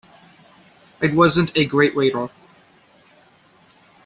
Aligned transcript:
I 0.99 1.13
wasn't 1.13 1.55
a 1.55 1.63
great 1.67 1.95
waiter. 1.95 2.29